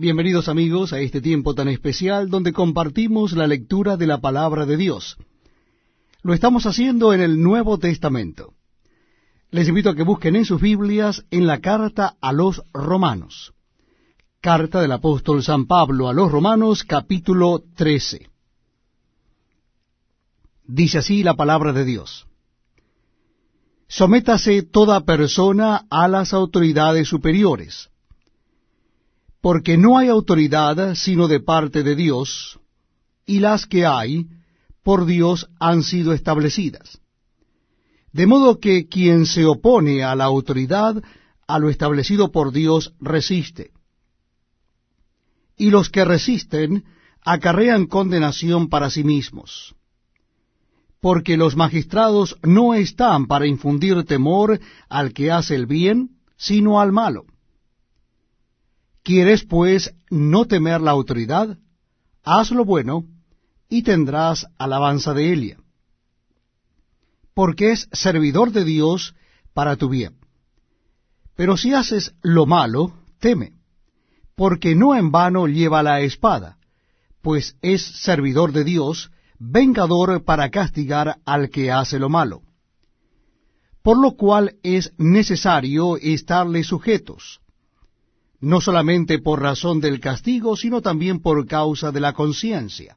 [0.00, 4.76] Bienvenidos amigos a este tiempo tan especial donde compartimos la lectura de la palabra de
[4.76, 5.16] Dios.
[6.22, 8.54] Lo estamos haciendo en el Nuevo Testamento.
[9.50, 13.54] Les invito a que busquen en sus Biblias en la carta a los romanos.
[14.40, 18.30] Carta del apóstol San Pablo a los romanos capítulo 13.
[20.64, 22.28] Dice así la palabra de Dios.
[23.88, 27.90] Sométase toda persona a las autoridades superiores,
[29.40, 32.58] porque no hay autoridad sino de parte de Dios,
[33.26, 34.26] y las que hay
[34.82, 37.00] por Dios han sido establecidas.
[38.12, 41.02] De modo que quien se opone a la autoridad,
[41.46, 43.70] a lo establecido por Dios, resiste.
[45.56, 46.84] Y los que resisten
[47.22, 49.74] acarrean condenación para sí mismos
[51.00, 56.92] porque los magistrados no están para infundir temor al que hace el bien, sino al
[56.92, 57.24] malo.
[59.08, 61.56] ¿Quieres, pues, no temer la autoridad?
[62.22, 63.06] Haz lo bueno,
[63.66, 65.56] y tendrás alabanza de Elia.
[67.32, 69.14] Porque es servidor de Dios
[69.54, 70.18] para tu bien.
[71.36, 73.52] Pero si haces lo malo, teme,
[74.36, 76.58] porque no en vano lleva la espada,
[77.22, 82.42] pues es servidor de Dios, vengador para castigar al que hace lo malo.
[83.82, 87.40] Por lo cual es necesario estarle sujetos,
[88.40, 92.96] no solamente por razón del castigo, sino también por causa de la conciencia.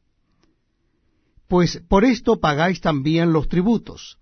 [1.47, 4.17] Pues por esto pagáis también los tributos,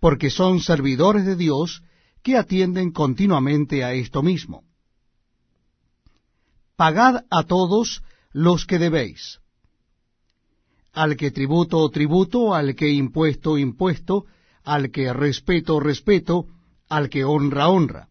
[0.00, 1.82] porque son servidores de Dios
[2.22, 4.64] que atienden continuamente a esto mismo.
[6.76, 8.02] Pagad a todos
[8.32, 9.40] los que debéis
[10.94, 14.26] al que tributo, tributo, al que impuesto, impuesto,
[14.62, 16.46] al que respeto, respeto,
[16.88, 18.08] al que honra, honra.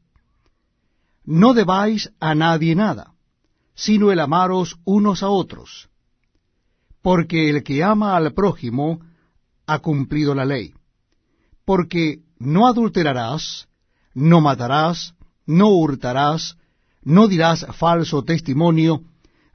[1.26, 3.14] No debáis a nadie nada,
[3.76, 5.90] sino el amaros unos a otros,
[7.02, 9.00] porque el que ama al prójimo
[9.66, 10.74] ha cumplido la ley.
[11.66, 13.68] Porque no adulterarás,
[14.14, 16.58] no matarás, no hurtarás,
[17.02, 19.04] no dirás falso testimonio,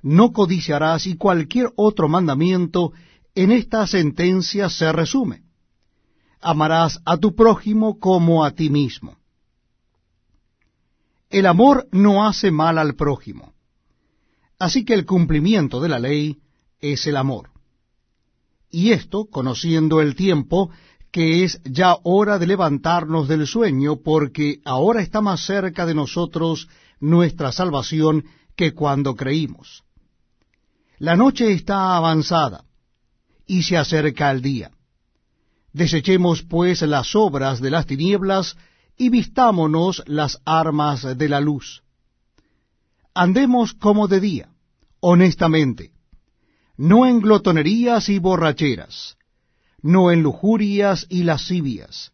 [0.03, 2.93] no codiciarás y cualquier otro mandamiento
[3.35, 5.43] en esta sentencia se resume.
[6.41, 9.17] Amarás a tu prójimo como a ti mismo.
[11.31, 13.55] El amor no hace mal al prójimo.
[14.59, 16.39] Así que el cumplimiento de la ley
[16.81, 17.51] es el amor.
[18.71, 20.71] Y esto, conociendo el tiempo,
[21.11, 26.69] que es ya hora de levantarnos del sueño, porque ahora está más cerca de nosotros
[27.01, 28.25] nuestra salvación
[28.57, 29.85] que cuando creímos.
[30.99, 32.65] La noche está avanzada,
[33.47, 34.71] y se acerca el día.
[35.73, 38.57] Desechemos pues las obras de las tinieblas
[38.99, 41.83] y vistámonos las armas de la luz.
[43.15, 44.49] Andemos como de día,
[45.01, 45.93] honestamente,
[46.77, 49.17] no en glotonerías y borracheras,
[49.81, 52.13] no en lujurias y lascivias,